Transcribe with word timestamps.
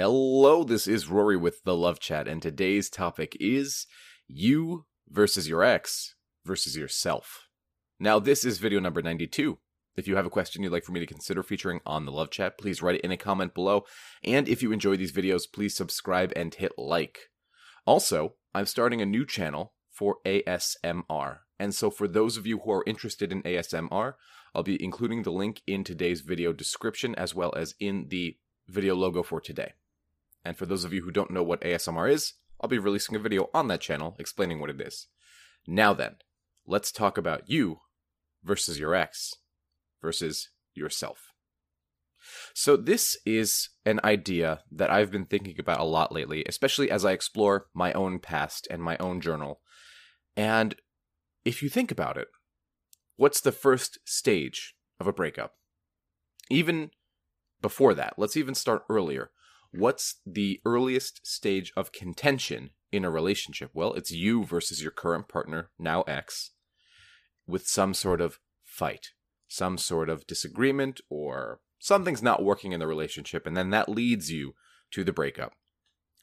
Hello, 0.00 0.62
this 0.62 0.86
is 0.86 1.08
Rory 1.08 1.36
with 1.36 1.64
the 1.64 1.74
Love 1.74 1.98
Chat, 1.98 2.28
and 2.28 2.40
today's 2.40 2.88
topic 2.88 3.36
is 3.40 3.88
you 4.28 4.86
versus 5.08 5.48
your 5.48 5.64
ex 5.64 6.14
versus 6.46 6.76
yourself. 6.76 7.48
Now, 7.98 8.20
this 8.20 8.44
is 8.44 8.58
video 8.58 8.78
number 8.78 9.02
92. 9.02 9.58
If 9.96 10.06
you 10.06 10.14
have 10.14 10.24
a 10.24 10.30
question 10.30 10.62
you'd 10.62 10.70
like 10.70 10.84
for 10.84 10.92
me 10.92 11.00
to 11.00 11.06
consider 11.06 11.42
featuring 11.42 11.80
on 11.84 12.04
the 12.04 12.12
Love 12.12 12.30
Chat, 12.30 12.58
please 12.58 12.80
write 12.80 12.94
it 12.94 13.00
in 13.00 13.10
a 13.10 13.16
comment 13.16 13.54
below. 13.54 13.86
And 14.22 14.48
if 14.48 14.62
you 14.62 14.70
enjoy 14.70 14.96
these 14.96 15.10
videos, 15.10 15.52
please 15.52 15.74
subscribe 15.74 16.32
and 16.36 16.54
hit 16.54 16.70
like. 16.78 17.30
Also, 17.84 18.34
I'm 18.54 18.66
starting 18.66 19.02
a 19.02 19.04
new 19.04 19.26
channel 19.26 19.72
for 19.90 20.18
ASMR. 20.24 21.38
And 21.58 21.74
so, 21.74 21.90
for 21.90 22.06
those 22.06 22.36
of 22.36 22.46
you 22.46 22.60
who 22.60 22.70
are 22.70 22.84
interested 22.86 23.32
in 23.32 23.42
ASMR, 23.42 24.12
I'll 24.54 24.62
be 24.62 24.80
including 24.80 25.24
the 25.24 25.32
link 25.32 25.60
in 25.66 25.82
today's 25.82 26.20
video 26.20 26.52
description 26.52 27.16
as 27.16 27.34
well 27.34 27.52
as 27.56 27.74
in 27.80 28.06
the 28.10 28.36
video 28.68 28.94
logo 28.94 29.24
for 29.24 29.40
today. 29.40 29.72
And 30.48 30.56
for 30.56 30.64
those 30.64 30.82
of 30.82 30.94
you 30.94 31.02
who 31.02 31.10
don't 31.10 31.30
know 31.30 31.42
what 31.42 31.60
ASMR 31.60 32.10
is, 32.10 32.32
I'll 32.58 32.70
be 32.70 32.78
releasing 32.78 33.14
a 33.14 33.18
video 33.18 33.50
on 33.52 33.68
that 33.68 33.82
channel 33.82 34.16
explaining 34.18 34.60
what 34.60 34.70
it 34.70 34.80
is. 34.80 35.08
Now 35.66 35.92
then, 35.92 36.16
let's 36.66 36.90
talk 36.90 37.18
about 37.18 37.50
you 37.50 37.80
versus 38.42 38.78
your 38.78 38.94
ex 38.94 39.34
versus 40.00 40.48
yourself. 40.72 41.32
So, 42.54 42.78
this 42.78 43.18
is 43.26 43.68
an 43.84 44.00
idea 44.02 44.62
that 44.72 44.88
I've 44.90 45.10
been 45.10 45.26
thinking 45.26 45.56
about 45.58 45.80
a 45.80 45.84
lot 45.84 46.12
lately, 46.12 46.44
especially 46.48 46.90
as 46.90 47.04
I 47.04 47.12
explore 47.12 47.66
my 47.74 47.92
own 47.92 48.18
past 48.18 48.66
and 48.70 48.82
my 48.82 48.96
own 48.96 49.20
journal. 49.20 49.60
And 50.34 50.76
if 51.44 51.62
you 51.62 51.68
think 51.68 51.90
about 51.90 52.16
it, 52.16 52.28
what's 53.16 53.42
the 53.42 53.52
first 53.52 53.98
stage 54.06 54.76
of 54.98 55.06
a 55.06 55.12
breakup? 55.12 55.56
Even 56.48 56.90
before 57.60 57.92
that, 57.92 58.14
let's 58.16 58.36
even 58.38 58.54
start 58.54 58.84
earlier. 58.88 59.30
What's 59.72 60.20
the 60.24 60.60
earliest 60.64 61.26
stage 61.26 61.72
of 61.76 61.92
contention 61.92 62.70
in 62.90 63.04
a 63.04 63.10
relationship? 63.10 63.70
Well, 63.74 63.92
it's 63.94 64.10
you 64.10 64.44
versus 64.44 64.82
your 64.82 64.90
current 64.90 65.28
partner, 65.28 65.70
now 65.78 66.02
ex, 66.02 66.52
with 67.46 67.66
some 67.66 67.92
sort 67.92 68.20
of 68.20 68.38
fight, 68.64 69.08
some 69.46 69.76
sort 69.76 70.08
of 70.08 70.26
disagreement, 70.26 71.00
or 71.10 71.60
something's 71.78 72.22
not 72.22 72.42
working 72.42 72.72
in 72.72 72.80
the 72.80 72.86
relationship, 72.86 73.46
and 73.46 73.56
then 73.56 73.70
that 73.70 73.88
leads 73.88 74.30
you 74.30 74.54
to 74.92 75.04
the 75.04 75.12
breakup. 75.12 75.52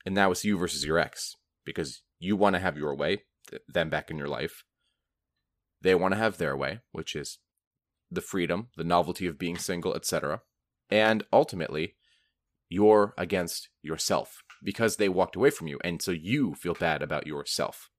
And 0.06 0.16
now 0.16 0.32
it's 0.32 0.44
you 0.44 0.58
versus 0.58 0.86
your 0.86 0.98
ex 1.00 1.36
because 1.66 2.04
you 2.20 2.36
want 2.36 2.56
to 2.56 2.60
have 2.60 2.78
your 2.78 2.96
way, 2.96 3.24
them 3.68 3.90
back 3.90 4.10
in 4.10 4.18
your 4.18 4.28
life. 4.28 4.64
They 5.82 5.96
want 5.96 6.14
to 6.14 6.20
have 6.20 6.38
their 6.38 6.58
way, 6.58 6.80
which 6.92 7.16
is 7.16 7.40
the 8.10 8.22
freedom, 8.22 8.70
the 8.78 8.84
novelty 8.84 9.28
of 9.28 9.38
being 9.38 9.58
single, 9.58 9.94
etc. 9.94 10.42
And 10.90 11.24
ultimately, 11.34 11.96
you're 12.70 13.14
against 13.18 13.70
yourself 13.82 14.44
because 14.64 14.96
they 14.96 15.10
walked 15.10 15.36
away 15.36 15.50
from 15.50 15.68
you. 15.68 15.80
And 15.84 16.02
so 16.02 16.12
you 16.12 16.56
feel 16.56 16.74
bad 16.74 17.02
about 17.02 17.28
yourself. 17.28 17.90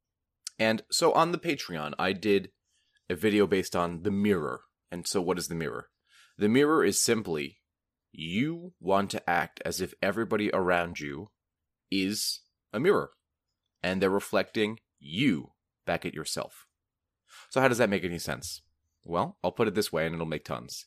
And 0.59 0.83
so 0.91 1.13
on 1.13 1.33
the 1.33 1.39
Patreon, 1.39 1.93
I 1.99 2.13
did 2.13 2.51
a 3.09 3.15
video 3.15 3.47
based 3.47 3.77
on 3.77 4.03
the 4.03 4.11
mirror. 4.11 4.63
And 4.91 5.07
so 5.07 5.21
what 5.21 5.39
is 5.39 5.49
the 5.49 5.55
mirror? 5.55 5.89
The 6.39 6.49
mirror 6.49 6.85
is 6.85 7.01
simply 7.01 7.59
you 8.13 8.73
want 8.81 9.11
to 9.11 9.31
act 9.31 9.61
as 9.65 9.81
if 9.81 9.95
everybody 10.03 10.51
around 10.53 11.01
you 11.01 11.31
is 11.91 12.41
a 12.73 12.81
mirror 12.81 13.11
and 13.83 14.01
they're 14.01 14.11
reflecting 14.11 14.79
you 14.99 15.53
back 15.87 16.05
at 16.05 16.15
yourself. 16.15 16.67
So, 17.51 17.61
how 17.61 17.69
does 17.69 17.79
that 17.79 17.91
make 17.91 18.05
any 18.05 18.19
sense? 18.19 18.63
Well, 19.05 19.39
I'll 19.45 19.53
put 19.53 19.69
it 19.69 19.75
this 19.75 19.93
way 19.93 20.07
and 20.07 20.15
it'll 20.15 20.27
make 20.27 20.45
tons. 20.45 20.87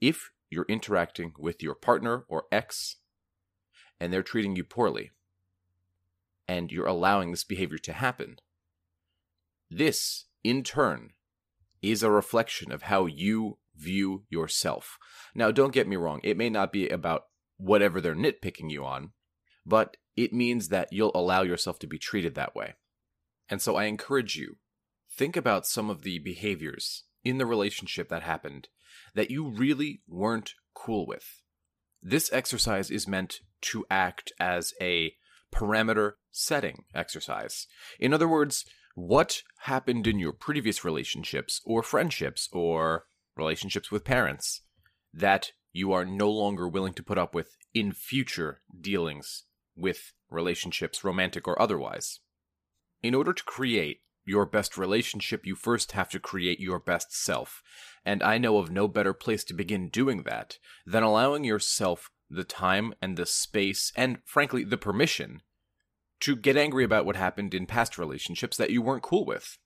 If 0.00 0.30
you're 0.50 0.66
interacting 0.68 1.32
with 1.38 1.62
your 1.62 1.74
partner 1.74 2.24
or 2.28 2.44
ex 2.52 2.96
and 4.00 4.12
they're 4.12 4.22
treating 4.22 4.56
you 4.56 4.64
poorly, 4.64 5.10
and 6.46 6.70
you're 6.70 6.86
allowing 6.86 7.30
this 7.30 7.44
behavior 7.44 7.78
to 7.78 7.92
happen, 7.92 8.36
this, 9.70 10.26
in 10.42 10.62
turn, 10.62 11.10
is 11.82 12.02
a 12.02 12.10
reflection 12.10 12.70
of 12.70 12.82
how 12.82 13.06
you 13.06 13.58
view 13.76 14.24
yourself. 14.28 14.98
Now, 15.34 15.50
don't 15.50 15.72
get 15.72 15.88
me 15.88 15.96
wrong, 15.96 16.20
it 16.22 16.36
may 16.36 16.50
not 16.50 16.72
be 16.72 16.88
about 16.88 17.24
whatever 17.56 18.00
they're 18.00 18.14
nitpicking 18.14 18.70
you 18.70 18.84
on, 18.84 19.12
but 19.66 19.96
it 20.16 20.32
means 20.32 20.68
that 20.68 20.92
you'll 20.92 21.12
allow 21.14 21.42
yourself 21.42 21.78
to 21.80 21.86
be 21.86 21.98
treated 21.98 22.34
that 22.34 22.54
way. 22.54 22.74
And 23.48 23.60
so 23.60 23.76
I 23.76 23.84
encourage 23.84 24.36
you, 24.36 24.58
think 25.10 25.36
about 25.36 25.66
some 25.66 25.90
of 25.90 26.02
the 26.02 26.18
behaviors 26.18 27.04
in 27.24 27.38
the 27.38 27.46
relationship 27.46 28.08
that 28.08 28.22
happened 28.22 28.68
that 29.14 29.30
you 29.30 29.48
really 29.48 30.02
weren't 30.06 30.54
cool 30.74 31.06
with. 31.06 31.42
This 32.02 32.32
exercise 32.32 32.90
is 32.90 33.08
meant 33.08 33.40
to 33.64 33.84
act 33.90 34.32
as 34.38 34.72
a 34.80 35.14
parameter 35.52 36.12
setting 36.32 36.84
exercise. 36.94 37.66
In 37.98 38.12
other 38.12 38.28
words, 38.28 38.64
what 38.94 39.42
happened 39.60 40.06
in 40.06 40.18
your 40.18 40.32
previous 40.32 40.84
relationships 40.84 41.60
or 41.64 41.82
friendships 41.82 42.48
or 42.52 43.06
relationships 43.36 43.90
with 43.90 44.04
parents 44.04 44.62
that 45.12 45.52
you 45.72 45.92
are 45.92 46.04
no 46.04 46.30
longer 46.30 46.68
willing 46.68 46.94
to 46.94 47.02
put 47.02 47.18
up 47.18 47.34
with 47.34 47.56
in 47.72 47.92
future 47.92 48.60
dealings 48.80 49.44
with 49.76 50.12
relationships, 50.30 51.02
romantic 51.02 51.48
or 51.48 51.60
otherwise. 51.60 52.20
In 53.02 53.14
order 53.14 53.32
to 53.32 53.44
create 53.44 54.00
your 54.24 54.46
best 54.46 54.78
relationship, 54.78 55.44
you 55.44 55.54
first 55.54 55.92
have 55.92 56.08
to 56.10 56.20
create 56.20 56.60
your 56.60 56.78
best 56.78 57.14
self. 57.14 57.62
And 58.04 58.22
I 58.22 58.38
know 58.38 58.58
of 58.58 58.70
no 58.70 58.88
better 58.88 59.12
place 59.12 59.44
to 59.44 59.54
begin 59.54 59.88
doing 59.88 60.22
that 60.22 60.58
than 60.86 61.02
allowing 61.02 61.44
yourself 61.44 62.10
the 62.30 62.44
time 62.44 62.94
and 63.00 63.16
the 63.16 63.26
space 63.26 63.92
and, 63.96 64.18
frankly, 64.24 64.64
the 64.64 64.76
permission 64.76 65.42
to 66.20 66.36
get 66.36 66.56
angry 66.56 66.84
about 66.84 67.04
what 67.04 67.16
happened 67.16 67.54
in 67.54 67.66
past 67.66 67.98
relationships 67.98 68.56
that 68.56 68.70
you 68.70 68.80
weren't 68.80 69.02
cool 69.02 69.24
with. 69.24 69.58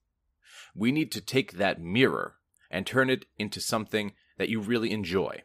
We 0.75 0.93
need 0.93 1.13
to 1.13 1.21
take 1.21 1.53
that 1.53 1.81
mirror 1.81 2.37
and 2.71 2.87
turn 2.87 3.11
it 3.11 3.27
into 3.39 3.61
something 3.61 4.13
that 4.39 4.49
you 4.49 4.61
really 4.61 4.91
enjoy. 4.91 5.43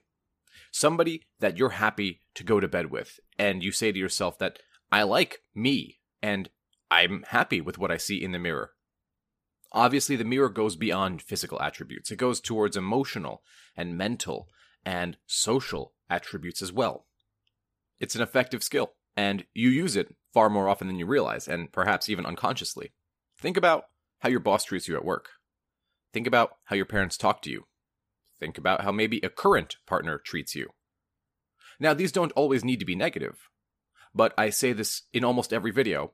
Somebody 0.72 1.24
that 1.40 1.58
you're 1.58 1.70
happy 1.70 2.22
to 2.36 2.44
go 2.44 2.60
to 2.60 2.68
bed 2.68 2.90
with, 2.90 3.20
and 3.38 3.64
you 3.64 3.72
say 3.72 3.92
to 3.92 4.00
yourself 4.00 4.38
that, 4.40 4.60
I 4.92 5.04
like 5.04 5.40
me, 5.54 6.00
and 6.22 6.50
I'm 6.90 7.24
happy 7.30 7.62
with 7.62 7.78
what 7.78 7.92
I 7.92 7.98
see 7.98 8.24
in 8.24 8.32
the 8.32 8.40
mirror. 8.40 8.72
Obviously, 9.72 10.16
the 10.16 10.24
mirror 10.24 10.50
goes 10.50 10.76
beyond 10.76 11.22
physical 11.22 11.62
attributes, 11.62 12.12
it 12.12 12.18
goes 12.18 12.40
towards 12.40 12.78
emotional 12.78 13.44
and 13.76 13.98
mental 13.98 14.48
and 14.86 15.18
social 15.26 15.94
attributes 16.10 16.62
as 16.62 16.72
well. 16.72 17.06
It's 18.00 18.16
an 18.16 18.22
effective 18.22 18.64
skill, 18.64 18.94
and 19.16 19.46
you 19.54 19.70
use 19.70 19.96
it 19.96 20.16
far 20.34 20.50
more 20.50 20.68
often 20.68 20.88
than 20.88 21.00
you 21.00 21.06
realize, 21.06 21.48
and 21.48 21.72
perhaps 21.72 22.10
even 22.10 22.26
unconsciously. 22.26 22.94
Think 23.38 23.58
about 23.58 23.86
how 24.20 24.30
your 24.30 24.40
boss 24.40 24.64
treats 24.64 24.88
you 24.88 24.96
at 24.96 25.06
work. 25.06 25.30
Think 26.12 26.28
about 26.28 26.58
how 26.66 26.76
your 26.76 26.86
parents 26.86 27.18
talk 27.18 27.42
to 27.44 27.50
you. 27.50 27.66
Think 28.40 28.58
about 28.58 28.82
how 28.82 28.92
maybe 28.92 29.20
a 29.20 29.30
current 29.30 29.78
partner 29.88 30.18
treats 30.18 30.56
you. 30.56 30.70
Now, 31.80 31.94
these 31.94 32.12
don't 32.12 32.32
always 32.34 32.64
need 32.64 32.80
to 32.80 32.86
be 32.86 32.96
negative, 32.96 33.50
but 34.14 34.34
I 34.38 34.50
say 34.50 34.74
this 34.74 35.04
in 35.12 35.24
almost 35.24 35.54
every 35.54 35.72
video 35.72 36.14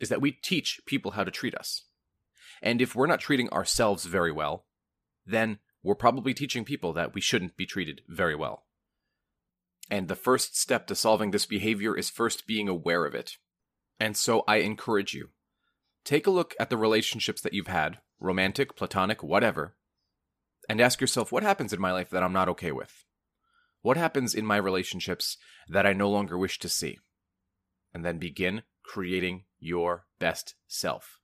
is 0.00 0.08
that 0.08 0.20
we 0.20 0.32
teach 0.32 0.80
people 0.86 1.12
how 1.12 1.24
to 1.24 1.30
treat 1.30 1.54
us. 1.54 1.84
And 2.62 2.80
if 2.80 2.94
we're 2.94 3.06
not 3.06 3.20
treating 3.20 3.48
ourselves 3.50 4.04
very 4.04 4.32
well, 4.32 4.66
then 5.24 5.58
we're 5.82 5.94
probably 5.94 6.34
teaching 6.34 6.64
people 6.64 6.92
that 6.92 7.14
we 7.14 7.20
shouldn't 7.20 7.56
be 7.56 7.66
treated 7.66 8.02
very 8.08 8.34
well. 8.34 8.64
And 9.90 10.08
the 10.08 10.16
first 10.16 10.58
step 10.58 10.86
to 10.86 10.94
solving 10.94 11.30
this 11.30 11.46
behavior 11.46 11.96
is 11.96 12.08
first 12.08 12.46
being 12.46 12.68
aware 12.68 13.04
of 13.04 13.14
it. 13.14 13.36
And 13.98 14.16
so 14.16 14.44
I 14.46 14.56
encourage 14.56 15.14
you 15.14 15.30
take 16.04 16.26
a 16.26 16.30
look 16.30 16.54
at 16.58 16.70
the 16.70 16.76
relationships 16.76 17.40
that 17.42 17.52
you've 17.52 17.66
had, 17.66 17.98
romantic, 18.18 18.76
platonic, 18.76 19.22
whatever, 19.22 19.76
and 20.68 20.80
ask 20.80 21.00
yourself 21.00 21.32
what 21.32 21.42
happens 21.42 21.72
in 21.72 21.80
my 21.80 21.92
life 21.92 22.10
that 22.10 22.22
I'm 22.22 22.32
not 22.32 22.48
okay 22.50 22.72
with? 22.72 23.04
What 23.82 23.96
happens 23.96 24.34
in 24.34 24.46
my 24.46 24.56
relationships 24.56 25.36
that 25.68 25.86
I 25.86 25.92
no 25.92 26.08
longer 26.08 26.38
wish 26.38 26.58
to 26.60 26.68
see? 26.68 26.98
And 27.92 28.04
then 28.04 28.18
begin 28.18 28.62
creating 28.84 29.44
your 29.58 30.06
best 30.18 30.54
self 30.66 31.18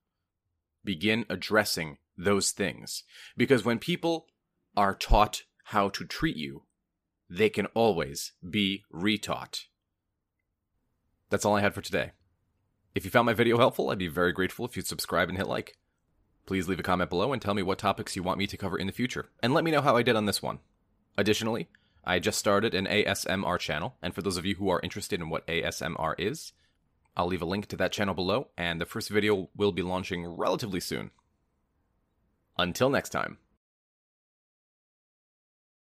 begin 0.89 1.27
addressing 1.29 1.99
those 2.17 2.51
things. 2.51 3.05
Because 3.37 3.63
when 3.63 3.79
people 3.79 4.27
are 4.79 4.95
taught 4.95 5.43
how 5.65 5.89
to 5.89 6.05
treat 6.05 6.37
you, 6.37 6.63
they 7.29 7.51
can 7.51 7.67
always 7.75 8.31
be 8.49 8.85
retaught. 8.95 9.65
That's 11.31 11.45
all 11.45 11.57
I 11.57 11.63
had 11.63 11.75
for 11.75 11.81
today. 11.81 12.13
If 12.95 13.05
you 13.05 13.11
found 13.11 13.27
my 13.27 13.33
video 13.33 13.59
helpful, 13.59 13.91
I'd 13.91 13.99
be 13.99 14.07
very 14.07 14.33
grateful 14.33 14.65
if 14.65 14.77
you'd 14.77 14.87
subscribe 14.87 15.29
and 15.29 15.37
hit 15.37 15.49
like. 15.49 15.79
Please 16.47 16.69
leave 16.69 16.79
a 16.79 16.85
comment 16.85 17.11
below 17.11 17.33
and 17.33 17.43
tell 17.43 17.55
me 17.55 17.63
what 17.63 17.79
topics 17.79 18.15
you 18.15 18.23
want 18.23 18.39
me 18.39 18.47
to 18.47 18.57
cover 18.57 18.79
in 18.79 18.87
the 18.87 18.93
future, 18.93 19.31
and 19.43 19.53
let 19.53 19.65
me 19.65 19.73
know 19.73 19.81
how 19.81 19.97
I 19.97 20.05
did 20.05 20.15
on 20.15 20.27
this 20.27 20.41
one. 20.41 20.61
Additionally, 21.17 21.69
I 22.05 22.21
just 22.21 22.39
started 22.39 22.73
an 22.73 22.87
ASMR 22.87 23.59
channel, 23.59 23.97
and 24.01 24.15
for 24.15 24.23
those 24.23 24.37
of 24.37 24.47
you 24.47 24.55
who 24.55 24.69
are 24.69 24.81
interested 24.85 25.21
in 25.21 25.29
what 25.29 25.47
ASMR 25.49 26.15
is, 26.19 26.53
I'll 27.17 27.27
leave 27.27 27.43
a 27.43 27.47
link 27.47 27.67
to 27.67 27.77
that 27.79 27.91
channel 27.91 28.15
below, 28.15 28.51
and 28.57 28.81
the 28.81 28.87
first 28.87 29.11
video 29.11 29.51
will 29.57 29.73
be 29.73 29.83
launching 29.83 30.25
relatively 30.25 30.79
soon. 30.79 31.11
Until 32.57 32.91
next 32.91 33.09
time. 33.09 33.39